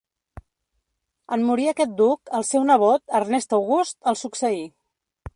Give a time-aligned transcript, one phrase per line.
[1.35, 4.65] En morir aquest duc, el seu nebot, Ernest August, el succeí.